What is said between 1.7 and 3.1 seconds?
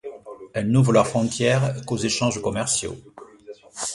qu'aux échanges commerciaux.